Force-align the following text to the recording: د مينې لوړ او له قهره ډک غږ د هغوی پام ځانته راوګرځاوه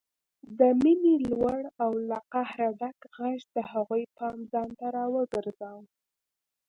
د 0.59 0.59
مينې 0.81 1.15
لوړ 1.29 1.61
او 1.83 1.91
له 2.09 2.19
قهره 2.31 2.67
ډک 2.79 2.97
غږ 3.17 3.39
د 3.55 3.57
هغوی 3.71 4.03
پام 4.17 4.37
ځانته 4.51 4.85
راوګرځاوه 4.97 5.83